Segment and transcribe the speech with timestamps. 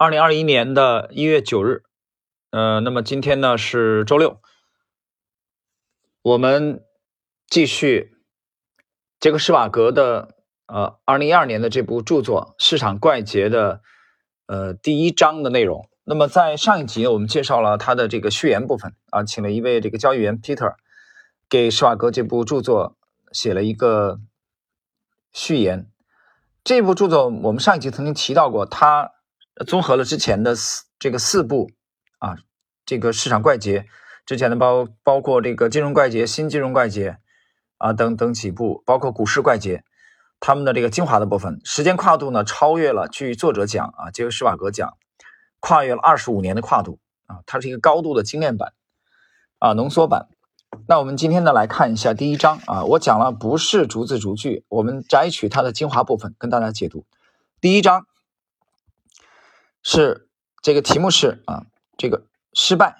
[0.00, 1.82] 二零二一年的一月九日，
[2.52, 4.40] 呃，那么今天呢是周六，
[6.22, 6.82] 我们
[7.46, 8.14] 继续
[9.20, 10.36] 杰克施瓦格的
[10.68, 13.82] 呃二零一二年的这部著作《市场怪杰》的
[14.46, 15.86] 呃第一章的内容。
[16.04, 20.76] 那么在上一集，我们介绍了他的这个序言部分啊，请了一位这个交易员 Peter
[21.46, 22.96] 给施瓦格这部著作
[23.32, 24.18] 写了一个
[25.30, 25.90] 序言。
[26.64, 29.12] 这部著作我们上一集曾经提到过，他。
[29.66, 31.70] 综合了之前的四这个四部
[32.18, 32.38] 啊，
[32.86, 33.86] 这个市场怪杰
[34.26, 37.18] 之前的包包括这个金融怪杰、新金融怪杰
[37.78, 39.82] 啊等等几部，包括股市怪杰，
[40.38, 44.96] 他们的这个精华的部分，时间跨度呢超越了，据作者讲啊，杰克施瓦格讲，
[45.58, 48.72] 跨越了二十五年的跨度啊，它是一个高度的精炼版
[49.58, 50.28] 啊，浓缩版。
[50.86, 57.04] 那我们今天呢来看一下第一章啊，我讲了不是逐字逐句，我们摘取它的精华部分跟大家解读
[57.60, 58.06] 第一章。
[59.82, 60.28] 是
[60.62, 62.96] 这个题目是啊，这个失败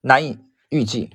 [0.00, 1.10] 难以预计。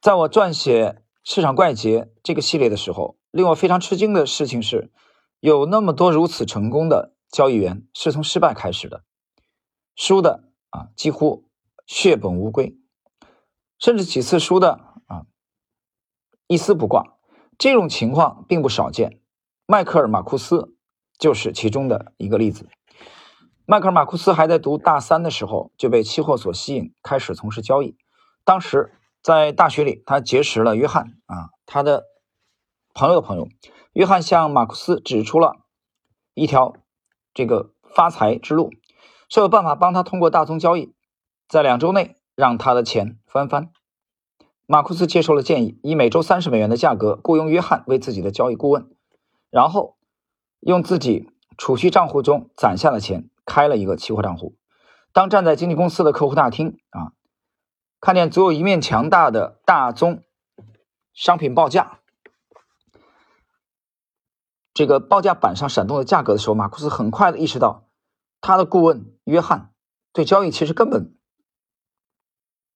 [0.00, 0.90] 在我撰写
[1.22, 4.90] 《市场怪杰》这个系列的时候，令我非常吃惊的事情是，
[5.40, 9.04] 有那么多如此成功的交易员是从失败开始的，
[9.94, 11.48] 输的啊几乎
[11.86, 12.76] 血本无归，
[13.78, 14.72] 甚至几次输的
[15.06, 15.26] 啊
[16.46, 17.18] 一丝不挂。
[17.56, 19.20] 这种情况并不少见。
[19.66, 20.74] 迈克尔·马库斯。
[21.18, 22.68] 就是其中的一个例子。
[23.66, 27.98] 迈克尔·马库斯还在读大三的时候就被期货所吸引，开始从事交易。
[28.44, 32.04] 当时在大学里，他结识了约翰啊，他的
[32.94, 33.46] 朋友的朋友。
[33.92, 35.56] 约翰向马库斯指出了
[36.32, 36.76] 一条
[37.34, 38.70] 这个发财之路，
[39.28, 40.94] 说有办法帮他通过大宗交易，
[41.46, 43.70] 在两周内让他的钱翻番。
[44.64, 48.88] 马库斯接受了建议，以每周三十美元的价格雇佣约翰为自己的交易顾问，
[49.50, 49.97] 然后。
[50.60, 54.56] 用自己储蓄账户中攒下的钱开了一个期货账户。
[55.12, 57.12] 当站在经纪公司的客户大厅啊，
[58.00, 60.22] 看见足有一面墙大的大宗
[61.12, 62.00] 商品报价，
[64.74, 67.88] 这个报价板上闪动的价格的时候，马库斯很快的意识到，
[68.40, 69.72] 他的顾问约翰
[70.12, 71.16] 对交易其实根本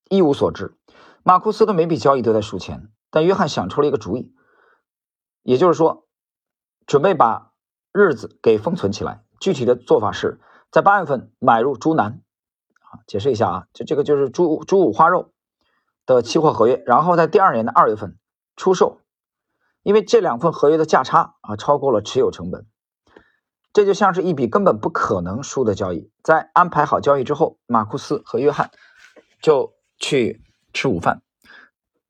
[0.09, 0.77] 一无所知。
[1.23, 4.35] 马库斯的每笔交易都在输钱，但约翰想出了一个主意，
[5.43, 6.09] 也就是说，
[6.87, 7.52] 准备把。
[7.93, 12.23] 日子给封存起来，具体的做法是在八月份买入猪腩，
[12.81, 15.33] 啊，解释一下啊，就这个就是猪猪五花肉
[16.07, 18.17] 的期货合约，然后在第二年的二月份
[18.57, 19.01] 出售，
[19.83, 22.67] 因为这两份合约的价差啊超过了持有成本，
[23.75, 26.11] 这就像是一笔根本不可能输的交易。
[26.23, 28.71] 在安排好交易之后，马库斯和约翰
[29.43, 30.43] 就去
[30.73, 31.21] 吃午饭，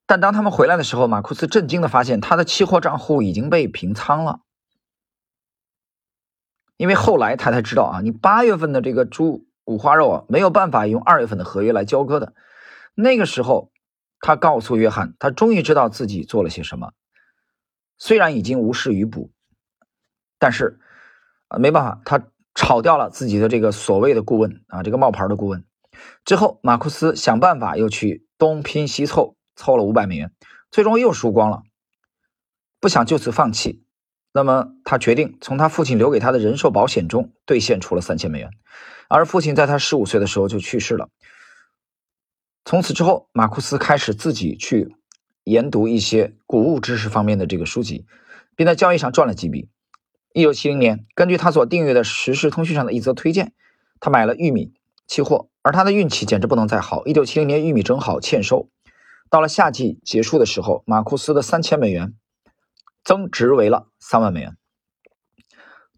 [0.06, 4.42] 但当他们回来的时候，马库斯震惊的发现他的期货账户已经被平仓了。
[6.82, 12.34] 因为后来他才知道啊，你八月份的这个猪五花肉啊，没有办法用二月份的合约来交割的。
[12.96, 13.70] 那个时候，
[14.18, 16.90] 他告诉约翰，他终于知道自己做了些什么。
[17.98, 19.30] 虽然已经无事于补，
[20.40, 20.80] 但是
[21.46, 25.64] 啊，没办法，他炒掉了自己的这个所谓的顾问啊，这个冒牌的顾问。
[26.24, 30.32] 之后，马库斯想办法又去东拼西凑，凑了五百美元，
[30.72, 31.62] 最终又输光了。
[32.80, 33.84] 不想就此放弃。
[34.34, 38.50] 那么他决定从他父亲留给他的人寿保险中兑现出了三千美元，
[39.08, 41.10] 而父亲在他十五岁的时候就去世了。
[42.64, 44.96] 从此之后，马库斯开始自己去
[45.44, 48.06] 研读一些谷物知识方面的这个书籍，
[48.56, 49.68] 并在交易上赚了几笔。
[50.32, 53.52] 一九七零年，根据他所订阅的《时事通讯》上的一则推荐，
[54.00, 54.72] 他买了玉米
[55.06, 57.04] 期货，而他的运气简直不能再好。
[57.04, 58.70] 一九七零年，玉米正好欠收，
[59.28, 62.14] 到了夏季结束的时候，马库斯的三千美元。
[63.04, 64.56] 增值为了三万美元。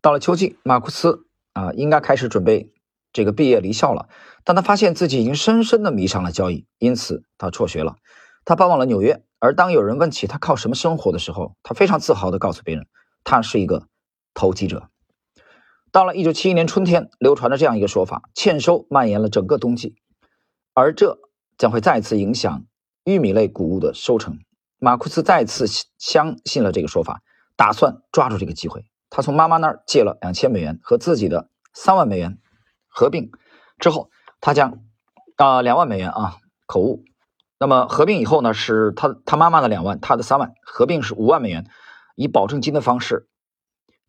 [0.01, 2.73] 到了秋季，马库斯啊，应该开始准备
[3.13, 4.09] 这个毕业离校了。
[4.45, 7.97] 但他发现自己已经深深的迷上了交易，因此他辍学了。
[8.45, 9.25] 他搬往了纽约。
[9.39, 12.87] 而当有人问起他靠什么生活的时候，他非常自豪地告诉别人，
[13.25, 13.89] 他是一个
[14.33, 14.89] 投机者。
[15.93, 19.97] 到了一九七一年春天，流传着这样一个说法：欠收蔓延了整个冬季，
[20.73, 21.19] 而这
[21.59, 22.65] 将会再次影响
[23.05, 24.39] 玉米类谷物的收成。
[24.85, 25.65] 马库斯再次
[25.97, 27.23] 相信了这个说法，
[27.57, 28.85] 打算抓住这个机会。
[29.09, 32.37] 他从妈妈那儿借了两千美元和自己的三万美元
[32.87, 33.31] 合并
[33.79, 34.11] 之后，
[34.43, 34.81] 他将
[35.37, 36.37] 啊两万美元啊
[36.67, 37.03] 口误。
[37.59, 41.67] 那么合并以后呢，是他他妈妈的两万，他的三万合并是五万美元，
[42.15, 43.27] 以保证金的方式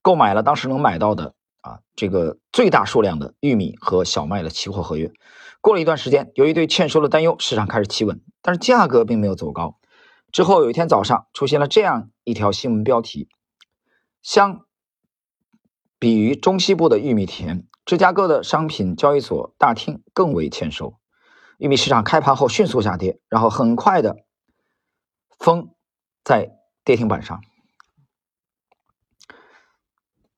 [0.01, 5.09] 购买了当时能买到的啊这个最大数量的玉米和小麦的期货合约。
[5.61, 9.77] 过了一段时间，由于对欠收的担忧，市场开始企稳，但是价格并没有走高。
[10.35, 13.29] 之后有一天早上出现了这样一条新闻标题：
[14.21, 14.65] 相
[15.97, 20.99] 比于中西部的玉米田，芝加哥的商品交易所大厅更为欠收。
[21.57, 24.25] 玉米市场开盘后迅速下跌，然后很快的
[25.39, 25.73] 封
[26.21, 26.51] 在
[26.83, 27.41] 跌停板上。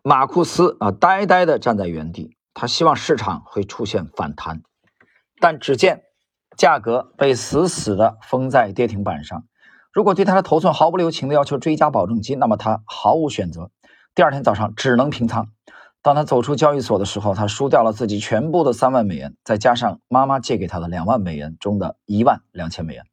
[0.04, 4.62] 马库斯啊，呆呆的站在原地，他希望市场会出现反弹，
[5.40, 6.04] 但只见
[6.56, 9.48] 价格被死死的封在跌停板上。
[9.94, 13.72] 如果对他的头寸毫不留情的要求追加保证金，那么他毫无选择。
[14.14, 15.50] 第二天早上只能平仓。
[16.02, 23.06] 当他走出交易所的时候，他输掉了自己全部的三万美元，再加上妈妈借给他的两万美元中的一万两千美元。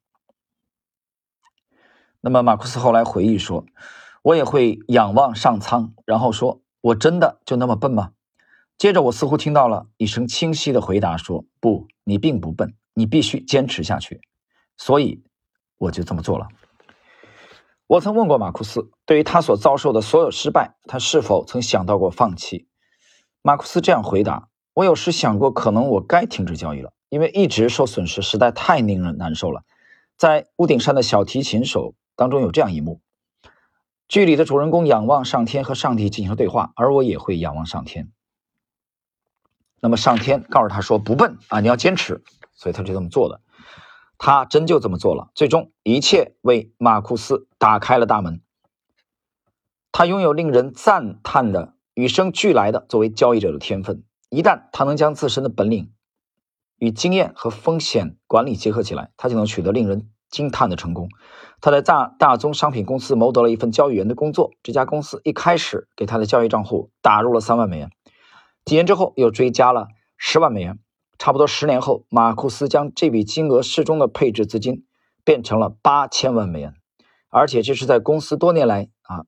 [2.20, 3.66] 那么马库斯后来回忆说
[4.22, 8.12] ：“我也会仰望上苍，然后说我真的就那么笨吗？”
[8.78, 14.20] 接着我似乎听到了一声清晰的回答：“说不，你并不笨，你必须坚持下去。”
[14.76, 15.22] 所以
[15.78, 16.48] 我就这么做了。
[17.86, 22.66] 我曾问过马库斯，对于他所遭受的所有失败，他是否曾想到过放弃？
[23.42, 29.64] 马库斯这样回答：“我有时想过，可能我该停止交易了，因为一直受损失实在太令人难受了。”
[30.16, 33.00] 在屋顶上的小提琴手当中有这样一幕：
[34.08, 38.10] 剧里的主人公仰望上天，和上帝进行对话，而我也会仰望上天。
[39.80, 42.24] 那么上天告诉他说：“不笨啊，你要坚持。”
[42.56, 43.42] 所以他就这么做的。
[44.24, 45.28] 他真就这么做了。
[45.34, 48.40] 最终，一切为马库斯打开了大门。
[49.92, 51.74] 他拥有令人赞叹的。
[51.96, 55.92] 与生俱来的作为交易者的天分，一旦他能将自身的本领
[56.76, 61.08] 与经验和风险管理结合起来，他就能取得令人惊叹的成功。
[61.60, 67.92] 他在大大宗商品公司谋得了一份交易员的工作，这家公司一开始给他的交易账户打入了三万美元，
[68.64, 69.86] 几年之后又追加了
[70.16, 70.80] 十万美元，
[71.18, 74.84] 差不多十年后，马库斯将这笔金额适中的配置资金
[75.24, 76.74] 变成了八千万美元，
[77.28, 79.24] 而且这是在公司多年来啊。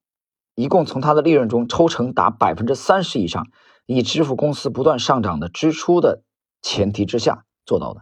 [0.54, 3.46] 一共从他的利润中抽成达百分之三十以上，
[3.86, 6.22] 以支付公司不断上涨的支出的
[6.62, 8.00] 前提之下做到的。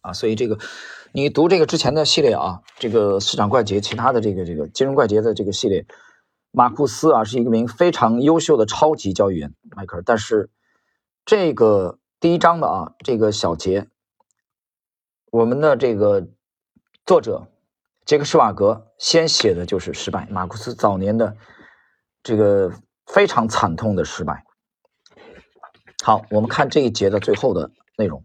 [0.00, 0.58] 啊，所以这个
[1.12, 5.84] 你读这个之前的系列啊，这个市场怪杰，其他的这个这个金融怪杰的这个系列，
[6.52, 10.02] 马库斯啊是一个名非常优秀的超级交易员，迈克尔。
[10.02, 10.48] 但是
[11.26, 13.88] 这个第一章的啊这个小节，
[15.30, 16.28] 我们的这个
[17.06, 17.48] 作者。
[18.04, 21.36] 杰克施瓦格先写的就是失败，马库斯早年的
[22.22, 22.72] 这个
[23.06, 24.44] 非常惨痛的失败。
[26.02, 28.22] 好，我们看这一节的最后的内容。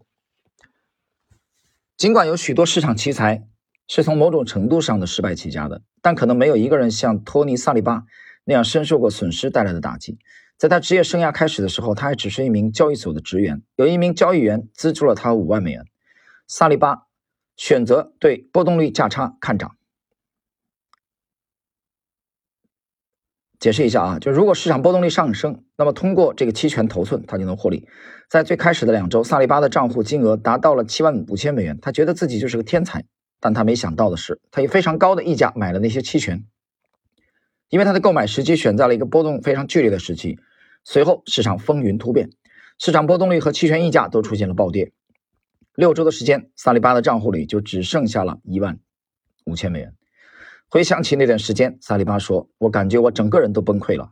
[1.96, 3.46] 尽管有许多市场奇才
[3.86, 8.04] 是从某种程度上的失败起家的，但可能没有一个人像托尼·萨利巴
[8.44, 10.18] 那样深受过损失带来的打击。
[10.56, 15.84] 在他职业生涯开始的时候，他还只是一名交易所的职员，有一名交易员资助了他五万美元。
[16.46, 17.06] 萨利巴
[17.56, 19.76] 选择对波动率价差看涨。
[23.58, 27.88] 解释一下啊，就如果市场波动率上升，那么通过这个期权头寸，他就能获利。
[28.28, 33.04] 在最开始的两周，萨利巴的账户金额达到了七万五千美元，他觉得自己就是个天才。
[33.40, 36.44] 但他没想到的是，他以非常高的溢价买了那些期权，
[37.68, 40.38] 因为他的购买时机选在了一个波动非常剧烈的时期。
[40.84, 42.30] 随后市场风云突变，
[42.78, 44.92] 市场波动率和期权溢价都出现了暴跌。
[45.74, 48.78] 六周的时间，萨利巴的账户里就只剩下了一万
[49.44, 49.94] 五千美元。
[50.68, 54.10] 回想起那段时间，萨利巴说：“我感觉我整个人都崩溃了。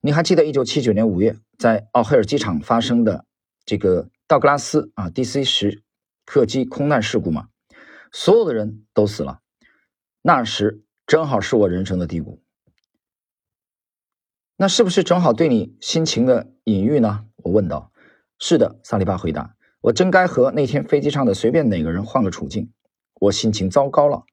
[0.00, 3.24] 你还记得1979年5月在奥黑尔机场发生的
[3.64, 5.82] 这个道格拉斯啊 DC 十
[6.26, 7.48] 客机空难事故吗？
[8.12, 9.40] 所有的人都死了。
[10.20, 12.43] 那时正好是我人生的低谷。
[14.56, 17.90] 那是不是正好对你心情的隐喻呢？”我问道。
[18.38, 19.54] “是的。”萨利巴回答。
[19.82, 22.70] “我真该和那天飞机上的随便哪个人换个处境。
[23.20, 24.24] 我心情糟糕了。”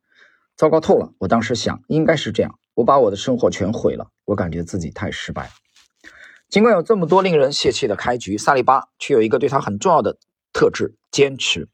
[0.57, 1.13] 糟糕透了！
[1.17, 2.59] 我当时想，应该是这样。
[2.75, 5.49] 我把我的生活全毁了，我感觉自己太失败。
[6.49, 10.17] 尽管有这么多令人泄气的开局，萨利巴却有一个对他很重要的
[10.53, 11.67] 特质——坚持。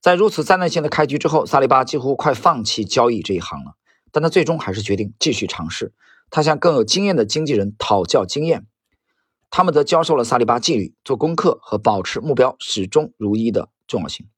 [0.00, 3.74] 在如此灾难性的开局之后，萨利巴几乎快放弃交易这一行了，
[4.12, 5.92] 但他最终还是决定继续尝试。
[6.30, 8.66] 他向更有经验的经纪人讨教经验，
[9.50, 14.28] 他们则教授了萨利巴纪律、做功课和保持目标始终如一的重要性。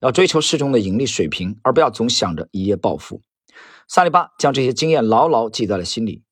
[0.00, 3.22] 要追求适中的盈利水平，而不要总想着一夜暴富。
[3.88, 6.24] 萨利巴将这些经验牢牢记在了心里。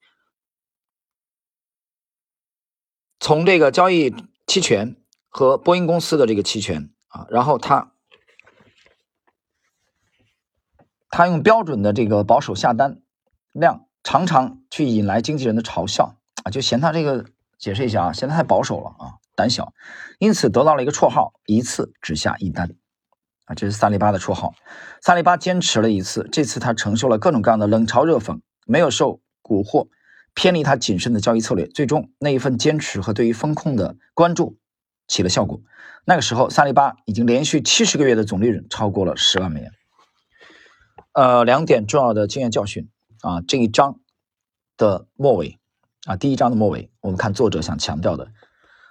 [3.18, 4.14] 从这个交易
[4.46, 4.96] 期权
[5.28, 7.94] 和波音公司的这个期权啊，然后他
[11.08, 13.00] 他用标准的这个保守下单
[13.52, 17.24] 量，常常去引来经纪人的嘲笑啊，就嫌他这个
[17.58, 19.72] 解释一下啊，嫌他太保守了啊，胆小，
[20.18, 22.74] 因此得到了一个绰号——一次只下一单。
[23.46, 24.54] 啊，这是萨利巴的绰号。
[25.00, 29.88] 萨利巴坚持了一次，这次他承受了各种各样的冷嘲热讽，没有受蛊惑，
[30.34, 34.58] 偏离他谨慎的交易策略，最终那一份坚持和对于风控的关注
[35.08, 35.60] 起了效果。
[36.04, 39.70] 那个时候，萨利巴已经连续七十个月的总利润超过了十万美元。
[41.12, 42.88] 呃，两点重要的经验教训
[43.22, 43.98] 啊，这一章
[44.76, 45.58] 的末尾
[46.04, 48.28] 啊，第一章的末尾，我们看作者想强调的，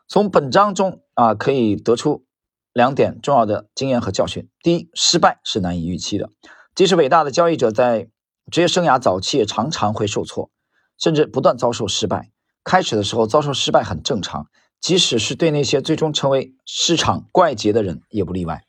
[0.08, 2.26] 从本章中啊可以得出
[2.74, 4.50] 两点重要的经验和教训。
[4.64, 6.30] 第一，失败是难以预期的，
[6.74, 8.10] 即使伟大的交易者在
[8.50, 10.50] 职业生涯早期也常常会受挫。
[10.98, 12.30] 甚至不断遭受失败。
[12.64, 14.46] 开始的时候遭受失败很正常，
[14.80, 18.64] 即使是对那些最终成为市场怪杰的人也不例外。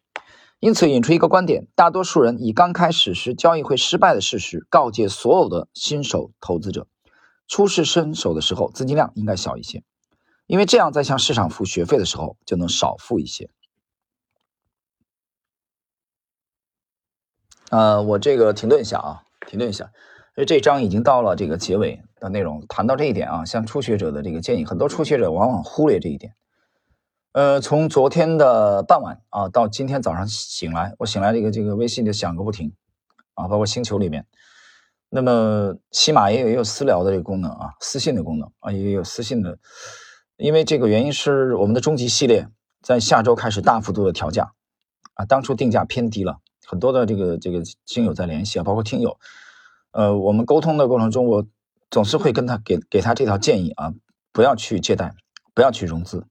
[0.63, 6.87] 因此，引出一个观点：大多数人以刚开始时交易会失败的事实告诫所有的新手投资者，
[7.49, 9.83] 初试身手的时候资金量应该小一些，
[10.47, 13.51] 因为这样在向市场付学费的时候就能少付一些。
[17.71, 19.87] 呃，我这个停顿一下啊，停顿一下。
[20.37, 26.37] 因为这章已经到了这个结尾的内容，谈到这一点啊，向初学者的这个建议，很多初学者往往忽略这一点。
[27.33, 32.75] 呃，从昨天的傍晚啊，到今天早上醒来，我醒来这个这个微信就响个不停
[33.33, 34.27] 啊，包括星球里面，
[35.09, 39.59] 那么起码也有也有私聊的这个功能啊，私信的功能啊，也有私信的，
[40.37, 42.47] 因为这个原因是我们的终极系列
[42.83, 44.53] 在下周开始大幅度的调价
[45.15, 49.19] 啊，当初定价偏低了，很多的这个这个听友在联系啊，包括听友。
[49.93, 51.47] 呃，我们沟通的过程中，我
[51.91, 53.95] 总是会跟他给给他这条建议啊，
[54.33, 55.15] 不要去借贷，
[55.55, 56.27] 不要去融资，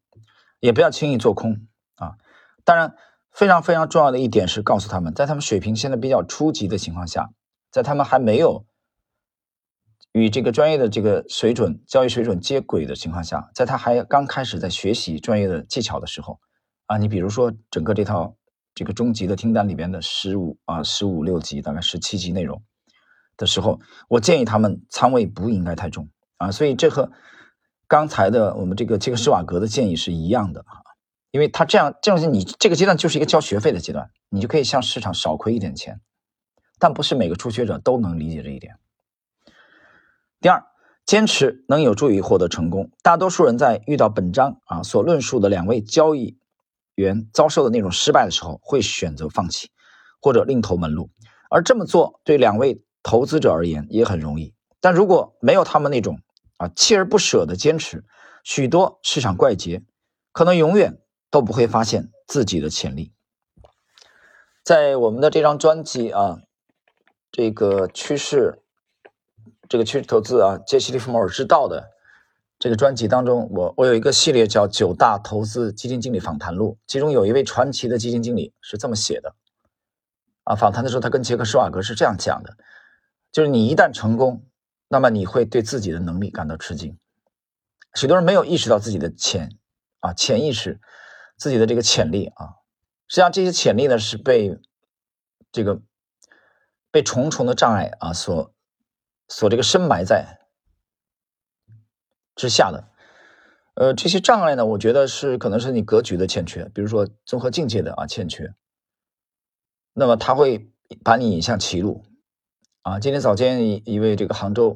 [0.62, 2.16] 也不要轻易做空啊。
[2.64, 2.96] 当然，
[3.34, 7.32] 非常非常重要的一点是告诉他们，在他们水平现在比较初级的情况下，
[7.70, 8.66] 在他们还没有
[10.14, 16.40] 与这个专业的这个水准、交易水准接轨的情况下，在他还刚开始在学习专业的技巧的时候
[16.86, 18.36] 啊，你比如说整个这套
[18.74, 22.62] 这个中级的听单里边的十五啊、十五六级，大概十七级内容。
[23.38, 27.12] 的时候，我建议他们仓位不应该太重啊，所以这和
[27.92, 30.80] 刚才的我们这个这个施瓦格的建议是一样的啊，
[31.30, 36.00] 因为他这样这样，你这个阶段就是一个交学费的阶段，你就可以向市场少亏一点钱，
[36.80, 38.78] 但不是每个初学者都能理解这一点。
[40.40, 40.64] 第二，
[41.06, 42.92] 坚持能有助于获得成功。
[43.04, 46.38] 大多数人在遇到本章啊所论述的两位交易
[46.96, 49.70] 员遭受的那种失败的时候，会选择放弃
[50.22, 51.10] 或者另投门路，
[51.50, 52.82] 而这么做对两位。
[53.04, 56.20] 投资者而言也很容易，但如果没有他们那种
[56.62, 58.04] 啊锲而不舍的坚持，
[58.44, 59.82] 许多市场怪杰
[60.32, 61.02] 可能永远
[61.32, 63.12] 都不会发现自己的潜力。
[64.64, 66.38] 在我们的这张专辑啊，
[67.32, 68.62] 这个趋势，
[69.68, 71.90] 这个趋势投资啊，杰西·利弗莫尔之道的
[72.60, 79.34] 这个专辑当中，我我有一个系列叫《九大投资基金经理访谈录》，其中有一位传奇的基金经理是这么写的
[80.44, 82.56] 啊，访谈的时候他跟杰克·施瓦格是这样讲的。
[83.32, 84.46] 就是你一旦成功，
[84.92, 87.00] 那么你会对自己的能力感到吃惊。
[87.96, 89.58] 许多人没有意识到自己的潜
[90.02, 90.82] 啊潜意识，
[91.38, 92.60] 自己的这个潜力啊，
[93.08, 94.60] 实际上这些潜力呢是被
[95.50, 95.82] 这个
[96.92, 98.54] 被重重的障碍啊所
[99.30, 100.42] 所这个深埋在
[102.36, 102.90] 之下的。
[103.76, 108.54] 呃，这些障碍呢，我觉得是可能是你格局的欠缺，比如说综合境界的啊欠缺。
[109.94, 110.70] 那么他会
[111.02, 112.04] 把你引向歧路。
[112.84, 114.76] 啊，今天早间一一位这个杭州，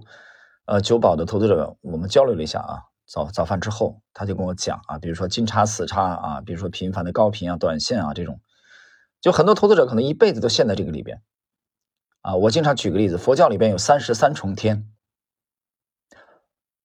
[0.66, 2.84] 呃，酒保的投资者，我们交流了一下啊。
[3.08, 8.42] 早早饭之后，他就跟我讲啊，比如说金叉死叉啊，比如说频繁的高频啊、短线啊这种，
[9.22, 11.22] 就很多投资者可能一辈子都陷在这个里边。
[12.22, 14.88] 啊，我经常举个例子，佛教里边有三十三重天，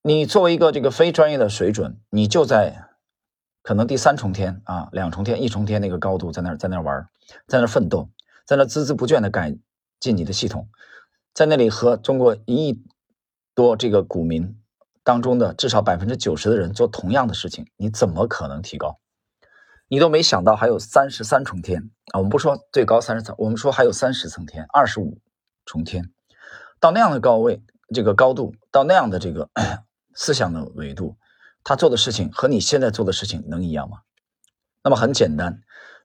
[0.02, 2.88] 你作为一个这个非专业的水准，你就在
[3.62, 7.08] 可能第三重天啊、两重天、一重天那个高度，在那在那玩，
[7.46, 8.08] 在那奋斗，
[8.46, 9.54] 在那孜孜不倦的改
[9.98, 10.70] 进你的系统。
[11.32, 12.84] 在那里和中国一亿
[13.54, 14.56] 多这个股民
[15.02, 18.98] 当中的至少百分之九十的人做同样的事情，你怎么可能提高？
[19.88, 22.18] 你都没想到还有三十三重天啊！
[22.18, 25.18] 我们不说最高三十层，我们说还有三十层天，二十五
[25.64, 26.12] 重天，
[26.78, 27.60] 到那样的高位，
[27.92, 29.48] 这个高度，到那样的这个
[30.14, 31.16] 思想的维度，
[31.64, 33.98] 他做的事情和你现在做的事情能一样吗？
[34.84, 35.60] 那么很简单，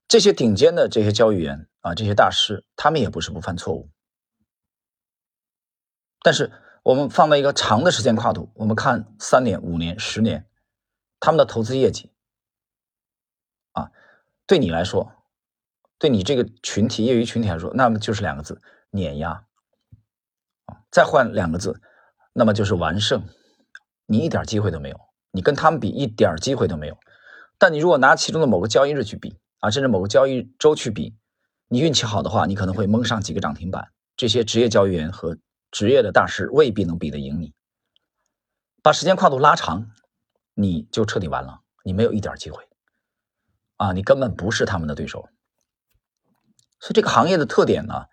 [0.07, 3.89] 这些顶尖的这些交易员啊，这些大师，他们也不是不犯错误。
[6.25, 6.51] 但是
[6.81, 10.47] 我们放在一个长的时间跨度，我们看三年、五年、十年，
[11.19, 12.11] 他们的投资业绩，
[13.73, 13.91] 啊，
[14.47, 15.11] 对你来说，
[15.99, 19.45] 对你这个群体业余群体来说，那么就是两个字：碾压。
[20.65, 21.79] 啊，再换两个字，
[22.33, 23.21] 那么就是完胜。
[24.07, 26.97] 你一点机会都没有，你跟他们比一点机会都没有。
[27.59, 31.15] 但你如果拿其中的某个交易日去比，啊，甚至某个交易周去比，
[31.67, 33.91] 你运气好的话，你可能会蒙上几个涨停板。
[34.17, 35.37] 这些职业交易员和
[35.75, 37.53] 职业的大师未必能比得赢你，
[38.81, 39.91] 把时间跨度拉长，
[40.53, 42.65] 你就彻底完了，你没有一点机会
[43.75, 43.91] 啊！
[43.91, 45.27] 你根本不是他们的对手。
[46.79, 48.05] 所以这个行业的特点呢，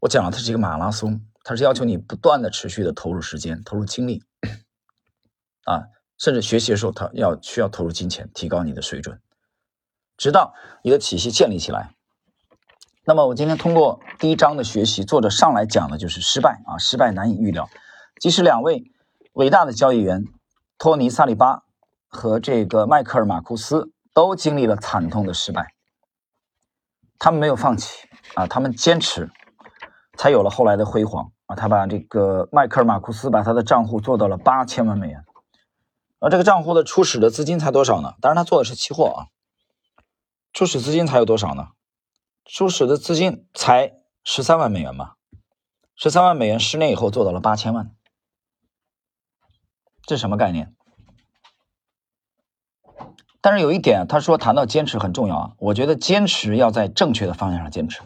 [0.00, 4.24] 我讲了，它是一个马拉松，它是要求你不断的持续的投入时间、投入精力
[5.66, 5.84] 啊，
[6.16, 9.20] 甚至学习的时候，它要需要投入金钱，提高你的水准，
[10.16, 11.94] 直到你的体系建立起来。
[13.04, 17.68] 那么我今天通过第一章的学习，作者上来讲的就是失败啊，失败难以预料。
[18.20, 18.84] 即使两位
[19.32, 20.22] 伟大的交易员
[20.78, 21.64] 托尼·萨利巴
[22.06, 25.74] 和这个迈克尔·马库斯都经历了惨痛的失败，
[27.18, 29.28] 他们没有放弃啊，他们坚持，
[30.16, 31.56] 才有了后来的辉煌啊。
[31.56, 35.24] 他把这个迈克尔·马库斯把他的账户做到了八千万美元，
[36.20, 38.14] 而这个账户的初始的资金才多少呢？
[38.20, 39.26] 当然他做的是期货啊，
[40.52, 41.70] 初始资金才有多少呢？
[42.44, 43.94] 初始的资金才
[44.24, 45.14] 十三万美元嘛，
[45.96, 47.94] 十三万美元十年以后做到了八千万，
[50.02, 50.74] 这什么概念？
[53.40, 58.02] 但是有一点，他说谈到坚持很重要啊，我觉得坚持要在正确的方向上坚持。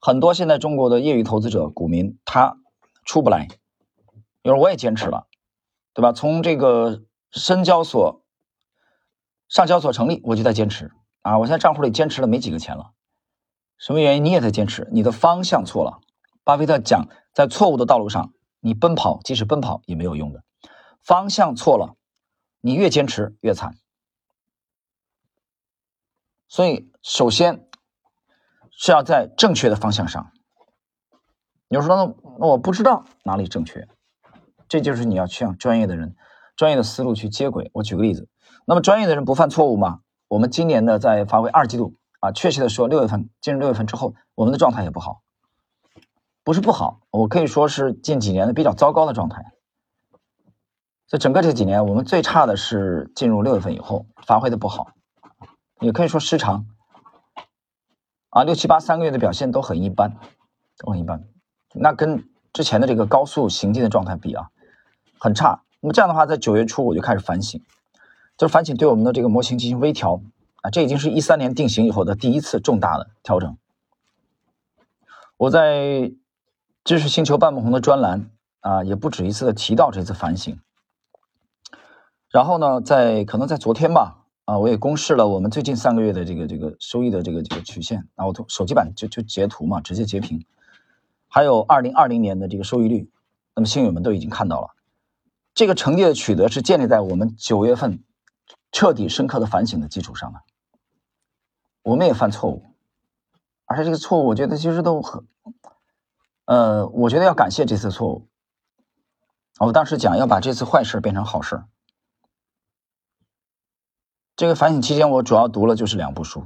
[0.00, 2.58] 很多现在中国的业余投资者、股民他
[3.04, 3.48] 出不来，
[4.42, 5.26] 比如我也坚持了，
[5.94, 6.12] 对吧？
[6.12, 8.22] 从这个深交所、
[9.48, 12.92] 上交所成立，我就在坚持啊，我现在账户里坚持了没几个钱了。
[13.78, 14.24] 什么原因？
[14.24, 16.00] 你也在坚持，你的方向错了。
[16.42, 20.42] 巴菲特讲，在错误的道路上，你奔跑，即使奔跑也没有用的。
[21.00, 21.94] 方向错了，
[22.60, 23.76] 你越坚持越惨。
[26.48, 27.68] 所以，首先
[28.72, 30.32] 是要在正确的方向上。
[31.68, 33.86] 有时候呢，我不知道哪里正确，
[34.68, 36.16] 这就是你要向专业的人、
[36.56, 37.70] 专业的思路去接轨。
[37.74, 38.28] 我举个例子，
[38.66, 40.00] 那么专业的人不犯错误吗？
[40.26, 41.94] 我们今年呢，在发挥二季度。
[42.20, 45.22] 啊，确切的说，六月份进入六月份之后，我们的状态也不好，
[46.42, 49.52] 不是不好，我可以说是近几年的比较糟糕的状态。
[51.06, 54.88] 在整个这几年，我们最差的是进入六月份以后发挥的不好，
[55.80, 56.66] 也可以说失常。
[58.30, 60.16] 啊，六七八三个月的表现都很一般，
[60.76, 61.24] 都很一般。
[61.72, 64.50] 那跟之前的这个高速行进的状态比啊，
[65.18, 65.62] 很差。
[65.80, 67.62] 那么这样的话，在九月初我就开始反省，
[68.36, 70.20] 就是反省对我们的这个模型进行微调。
[70.70, 73.56] 这已经是一三年定型以后的第一次重大的调整。
[75.36, 76.12] 我在
[76.84, 80.58] 知识星球半梦红的专栏啊，也不止一次的提到这次反省。
[82.30, 88.08] 然后呢，在可能在昨天吧，啊，我也公示了我们最近三个月的这个这个收益的这个这个曲线。
[88.16, 90.44] 啊，我从手机版就就截图嘛，直接截屏。
[91.28, 93.10] 还有二零二零年的这个收益率，
[93.54, 94.68] 那么新友们都已经看到了。
[95.54, 98.02] 这个成绩的取得是建立在我们九月份。
[98.70, 100.40] 彻底深刻的反省的基础上的，
[101.88, 102.66] 我们也犯错误，
[103.64, 105.26] 而且这个错误，我觉得其实都很，
[106.44, 108.28] 呃，我觉得要感谢这次错误。
[109.58, 111.64] 我当时讲要把这次坏事变成好事。
[114.36, 116.44] 这个反省期间，我主要读了就是两部书，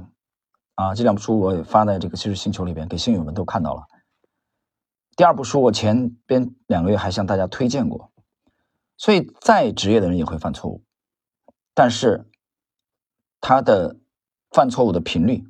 [0.75, 3.83] 啊，这两部书我也发在这个其实星球里边，给星友们都看到了。
[5.17, 8.13] 第二部书我前边两个月还向大家推荐过，
[8.95, 10.85] 所以再职业的人也会犯错误。
[11.73, 12.29] 但是，
[13.41, 13.97] 他的
[14.53, 15.43] 犯错误的频率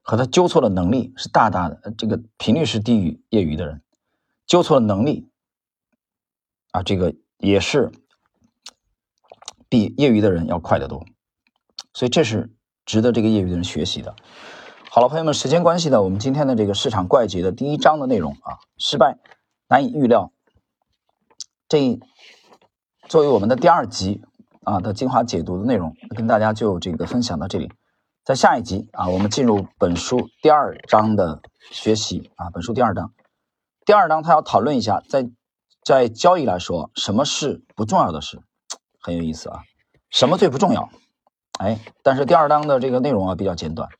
[0.00, 3.82] 和他纠错的能力是大大的，这个频率是低于业余的人，
[4.46, 5.28] 纠错的能力
[6.70, 7.92] 啊，这个也是
[9.68, 11.04] 比业余的人要快得多，
[11.92, 12.54] 所以这是
[12.86, 14.16] 值得这个业余的人学习的。
[14.88, 19.18] 好了，朋友们，时间关系呢，我们今天的这个市场怪杰的第一章的内容啊，失败
[19.68, 20.32] 难以预料，
[21.68, 22.00] 这
[23.08, 24.22] 作为我们的第二集。
[24.66, 27.70] 啊的精华解读的内容，跟大家就这个分享到这里，
[28.24, 33.12] 在下一集啊，我们进入本书第二章的学习啊，本书第二章，
[33.84, 35.28] 第二章他要讨论一下，在
[35.84, 38.40] 在交易来说，什么是不重要的事，
[38.98, 39.60] 很有意思啊，
[40.08, 40.88] 什么最不重要？
[41.58, 43.90] 哎，但是第二章的这个内容啊比较简短，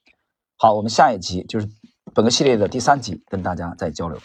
[0.57, 1.69] 好，我们下一集就是
[2.15, 4.19] 本个系列的第三集，跟大家再交流。